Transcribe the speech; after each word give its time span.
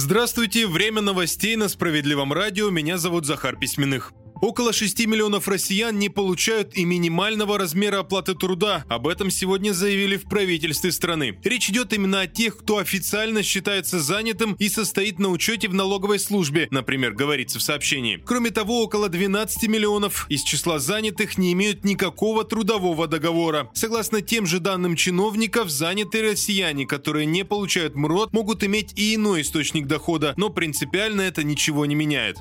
Здравствуйте, 0.00 0.68
время 0.68 1.00
новостей 1.00 1.56
на 1.56 1.68
Справедливом 1.68 2.32
радио, 2.32 2.70
меня 2.70 2.98
зовут 2.98 3.26
Захар 3.26 3.56
Письменных. 3.56 4.12
Около 4.40 4.72
6 4.72 5.06
миллионов 5.06 5.48
россиян 5.48 5.98
не 5.98 6.08
получают 6.08 6.76
и 6.76 6.84
минимального 6.84 7.58
размера 7.58 8.00
оплаты 8.00 8.34
труда. 8.34 8.84
Об 8.88 9.08
этом 9.08 9.30
сегодня 9.30 9.72
заявили 9.72 10.16
в 10.16 10.24
правительстве 10.24 10.92
страны. 10.92 11.38
Речь 11.42 11.68
идет 11.70 11.92
именно 11.92 12.20
о 12.20 12.26
тех, 12.28 12.58
кто 12.58 12.78
официально 12.78 13.42
считается 13.42 13.98
занятым 13.98 14.54
и 14.54 14.68
состоит 14.68 15.18
на 15.18 15.30
учете 15.30 15.68
в 15.68 15.74
налоговой 15.74 16.20
службе, 16.20 16.68
например, 16.70 17.14
говорится 17.14 17.58
в 17.58 17.62
сообщении. 17.62 18.22
Кроме 18.24 18.50
того, 18.50 18.82
около 18.82 19.08
12 19.08 19.68
миллионов 19.68 20.26
из 20.28 20.42
числа 20.42 20.78
занятых 20.78 21.36
не 21.36 21.52
имеют 21.52 21.84
никакого 21.84 22.44
трудового 22.44 23.08
договора. 23.08 23.70
Согласно 23.74 24.20
тем 24.22 24.46
же 24.46 24.60
данным 24.60 24.94
чиновников, 24.94 25.68
занятые 25.68 26.30
россияне, 26.30 26.86
которые 26.86 27.26
не 27.26 27.44
получают 27.44 27.96
МРОД, 27.96 28.32
могут 28.32 28.62
иметь 28.62 28.92
и 28.96 29.16
иной 29.16 29.42
источник 29.42 29.86
дохода, 29.86 30.34
но 30.36 30.48
принципиально 30.48 31.22
это 31.22 31.42
ничего 31.42 31.86
не 31.86 31.96
меняет. 31.96 32.38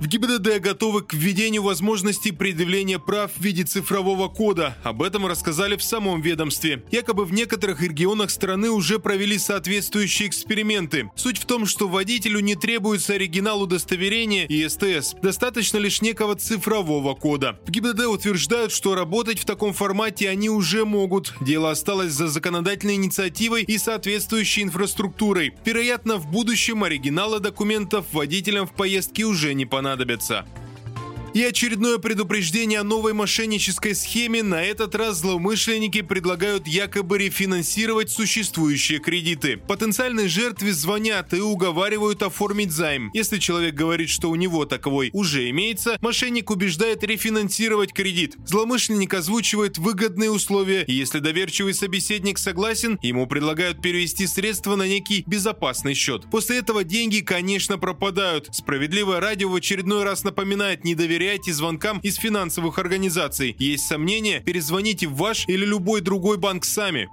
В 0.00 0.06
ГИБДД 0.06 0.60
готовы 0.60 1.02
к 1.02 1.12
введению 1.12 1.64
возможности 1.64 2.30
предъявления 2.30 3.00
прав 3.00 3.32
в 3.36 3.42
виде 3.42 3.64
цифрового 3.64 4.28
кода. 4.28 4.76
Об 4.84 5.02
этом 5.02 5.26
рассказали 5.26 5.74
в 5.74 5.82
самом 5.82 6.20
ведомстве. 6.20 6.84
Якобы 6.92 7.24
в 7.24 7.32
некоторых 7.32 7.82
регионах 7.82 8.30
страны 8.30 8.70
уже 8.70 9.00
провели 9.00 9.36
соответствующие 9.38 10.28
эксперименты. 10.28 11.10
Суть 11.16 11.38
в 11.38 11.46
том, 11.46 11.66
что 11.66 11.88
водителю 11.88 12.38
не 12.38 12.54
требуется 12.54 13.14
оригинал 13.14 13.62
удостоверения 13.62 14.46
и 14.46 14.68
СТС. 14.68 15.16
Достаточно 15.20 15.78
лишь 15.78 16.00
некого 16.00 16.36
цифрового 16.36 17.16
кода. 17.16 17.58
В 17.66 17.70
ГИБДД 17.72 18.06
утверждают, 18.06 18.70
что 18.70 18.94
работать 18.94 19.40
в 19.40 19.46
таком 19.46 19.72
формате 19.72 20.28
они 20.28 20.48
уже 20.48 20.84
могут. 20.84 21.34
Дело 21.40 21.72
осталось 21.72 22.12
за 22.12 22.28
законодательной 22.28 22.94
инициативой 22.94 23.64
и 23.64 23.76
соответствующей 23.78 24.62
инфраструктурой. 24.62 25.54
Вероятно, 25.64 26.18
в 26.18 26.30
будущем 26.30 26.84
оригиналы 26.84 27.40
документов 27.40 28.06
водителям 28.12 28.68
в 28.68 28.72
поездке 28.72 29.24
уже 29.24 29.54
не 29.54 29.66
понадобятся 29.66 29.87
понадобится. 29.88 30.44
И 31.38 31.44
очередное 31.44 31.98
предупреждение 31.98 32.80
о 32.80 32.82
новой 32.82 33.12
мошеннической 33.12 33.94
схеме. 33.94 34.42
На 34.42 34.64
этот 34.64 34.96
раз 34.96 35.18
злоумышленники 35.18 36.02
предлагают 36.02 36.66
якобы 36.66 37.16
рефинансировать 37.16 38.10
существующие 38.10 38.98
кредиты. 38.98 39.56
Потенциальной 39.56 40.26
жертве 40.26 40.72
звонят 40.72 41.32
и 41.32 41.40
уговаривают 41.40 42.24
оформить 42.24 42.72
займ. 42.72 43.12
Если 43.14 43.38
человек 43.38 43.76
говорит, 43.76 44.08
что 44.08 44.30
у 44.30 44.34
него 44.34 44.64
таковой 44.64 45.10
уже 45.12 45.48
имеется, 45.50 45.96
мошенник 46.00 46.50
убеждает 46.50 47.04
рефинансировать 47.04 47.92
кредит. 47.92 48.34
Злоумышленник 48.44 49.14
озвучивает 49.14 49.78
выгодные 49.78 50.32
условия, 50.32 50.82
и 50.82 50.92
если 50.92 51.20
доверчивый 51.20 51.72
собеседник 51.72 52.38
согласен, 52.38 52.98
ему 53.00 53.28
предлагают 53.28 53.80
перевести 53.80 54.26
средства 54.26 54.74
на 54.74 54.88
некий 54.88 55.22
безопасный 55.24 55.94
счет. 55.94 56.24
После 56.32 56.58
этого 56.58 56.82
деньги, 56.82 57.20
конечно, 57.20 57.78
пропадают. 57.78 58.48
Справедливое 58.50 59.20
радио 59.20 59.48
в 59.48 59.54
очередной 59.54 60.02
раз 60.02 60.24
напоминает 60.24 60.82
недоверие 60.82 61.27
доверяйте 61.28 61.52
звонкам 61.52 61.98
из 61.98 62.16
финансовых 62.16 62.78
организаций. 62.78 63.54
Есть 63.58 63.86
сомнения? 63.86 64.40
Перезвоните 64.40 65.06
в 65.06 65.16
ваш 65.16 65.46
или 65.46 65.66
любой 65.66 66.00
другой 66.00 66.38
банк 66.38 66.64
сами. 66.64 67.10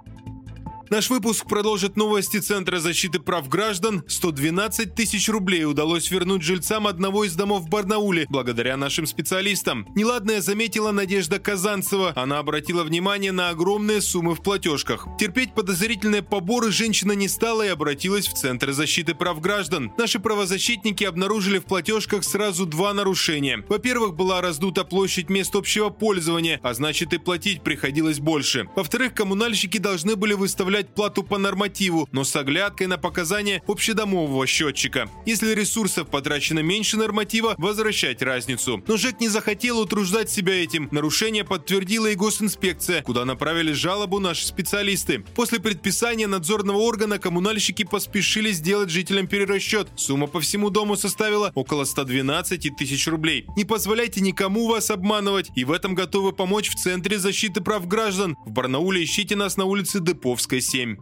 Наш 0.88 1.10
выпуск 1.10 1.46
продолжит 1.48 1.96
новости 1.96 2.38
Центра 2.38 2.78
защиты 2.78 3.18
прав 3.18 3.48
граждан. 3.48 4.04
112 4.06 4.94
тысяч 4.94 5.28
рублей 5.28 5.64
удалось 5.64 6.12
вернуть 6.12 6.42
жильцам 6.42 6.86
одного 6.86 7.24
из 7.24 7.34
домов 7.34 7.62
в 7.62 7.68
Барнауле, 7.68 8.26
благодаря 8.28 8.76
нашим 8.76 9.06
специалистам. 9.06 9.88
Неладное 9.96 10.40
заметила 10.40 10.92
Надежда 10.92 11.40
Казанцева. 11.40 12.12
Она 12.14 12.38
обратила 12.38 12.84
внимание 12.84 13.32
на 13.32 13.48
огромные 13.48 14.00
суммы 14.00 14.36
в 14.36 14.42
платежках. 14.42 15.08
Терпеть 15.18 15.54
подозрительные 15.54 16.22
поборы 16.22 16.70
женщина 16.70 17.12
не 17.12 17.26
стала 17.26 17.66
и 17.66 17.70
обратилась 17.70 18.28
в 18.28 18.34
Центр 18.34 18.70
защиты 18.70 19.16
прав 19.16 19.40
граждан. 19.40 19.92
Наши 19.98 20.20
правозащитники 20.20 21.02
обнаружили 21.02 21.58
в 21.58 21.64
платежках 21.64 22.22
сразу 22.22 22.64
два 22.64 22.94
нарушения. 22.94 23.64
Во-первых, 23.68 24.14
была 24.14 24.40
раздута 24.40 24.84
площадь 24.84 25.30
мест 25.30 25.56
общего 25.56 25.88
пользования, 25.88 26.60
а 26.62 26.74
значит 26.74 27.12
и 27.12 27.18
платить 27.18 27.62
приходилось 27.62 28.20
больше. 28.20 28.68
Во-вторых, 28.76 29.14
коммунальщики 29.14 29.78
должны 29.78 30.14
были 30.14 30.34
выставлять 30.34 30.75
начислять 30.76 30.94
плату 30.94 31.22
по 31.22 31.38
нормативу, 31.38 32.08
но 32.12 32.24
с 32.24 32.36
оглядкой 32.36 32.86
на 32.86 32.98
показания 32.98 33.62
общедомового 33.66 34.46
счетчика. 34.46 35.08
Если 35.24 35.54
ресурсов 35.54 36.08
потрачено 36.08 36.60
меньше 36.60 36.96
норматива, 36.96 37.54
возвращать 37.58 38.22
разницу. 38.22 38.82
Но 38.86 38.96
ЖЭК 38.96 39.20
не 39.20 39.28
захотел 39.28 39.78
утруждать 39.78 40.30
себя 40.30 40.54
этим. 40.62 40.88
Нарушение 40.90 41.44
подтвердила 41.44 42.08
и 42.08 42.14
госинспекция, 42.14 43.02
куда 43.02 43.24
направили 43.24 43.72
жалобу 43.72 44.18
наши 44.18 44.46
специалисты. 44.46 45.24
После 45.34 45.60
предписания 45.60 46.26
надзорного 46.26 46.78
органа 46.78 47.18
коммунальщики 47.18 47.84
поспешили 47.84 48.52
сделать 48.52 48.90
жителям 48.90 49.26
перерасчет. 49.26 49.88
Сумма 49.96 50.26
по 50.26 50.40
всему 50.40 50.70
дому 50.70 50.96
составила 50.96 51.52
около 51.54 51.84
112 51.84 52.76
тысяч 52.76 53.06
рублей. 53.06 53.46
Не 53.56 53.64
позволяйте 53.64 54.20
никому 54.20 54.68
вас 54.68 54.90
обманывать, 54.90 55.50
и 55.54 55.64
в 55.64 55.72
этом 55.72 55.94
готовы 55.94 56.32
помочь 56.32 56.70
в 56.70 56.74
Центре 56.74 57.18
защиты 57.18 57.60
прав 57.60 57.86
граждан. 57.86 58.36
В 58.44 58.50
Барнауле 58.50 59.02
ищите 59.02 59.36
нас 59.36 59.56
на 59.56 59.64
улице 59.64 60.00
Деповской, 60.00 60.60
7. 60.66 60.96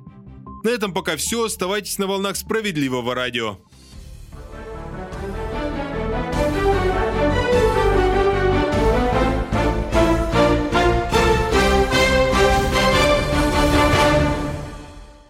На 0.65 0.69
этом 0.69 0.93
пока 0.93 1.17
все. 1.17 1.45
Оставайтесь 1.45 1.99
на 1.99 2.07
волнах 2.07 2.37
справедливого 2.37 3.15
радио. 3.15 3.59